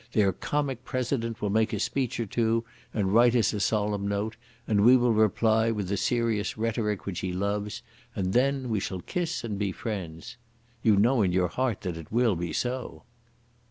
Their 0.13 0.33
comic 0.33 0.83
President 0.83 1.43
will 1.43 1.51
make 1.51 1.73
a 1.73 1.79
speech 1.79 2.19
or 2.19 2.25
two 2.25 2.65
and 2.91 3.13
write 3.13 3.35
us 3.35 3.53
a 3.53 3.59
solemn 3.59 4.07
note, 4.07 4.35
and 4.67 4.81
we 4.81 4.97
will 4.97 5.13
reply 5.13 5.69
with 5.69 5.89
the 5.89 5.95
serious 5.95 6.57
rhetoric 6.57 7.05
which 7.05 7.19
he 7.19 7.31
loves, 7.31 7.83
and 8.15 8.33
then 8.33 8.69
we 8.69 8.79
shall 8.79 9.01
kiss 9.01 9.43
and 9.43 9.59
be 9.59 9.71
friends. 9.71 10.37
You 10.81 10.95
know 10.95 11.21
in 11.21 11.31
your 11.31 11.49
heart 11.49 11.81
that 11.81 11.97
it 11.97 12.11
will 12.11 12.35
be 12.35 12.51
so." 12.51 13.03